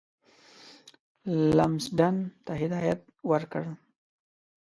[1.57, 2.15] لمسډن
[2.45, 3.01] ته هدایت
[3.31, 3.63] ورکړ.